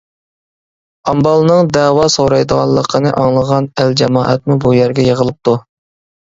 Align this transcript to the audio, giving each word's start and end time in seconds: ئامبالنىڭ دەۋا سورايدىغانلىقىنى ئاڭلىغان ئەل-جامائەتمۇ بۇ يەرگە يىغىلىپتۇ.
ئامبالنىڭ 1.11 1.69
دەۋا 1.77 2.07
سورايدىغانلىقىنى 2.13 3.11
ئاڭلىغان 3.19 3.69
ئەل-جامائەتمۇ 3.83 4.57
بۇ 4.65 4.75
يەرگە 4.79 5.07
يىغىلىپتۇ. 5.11 5.57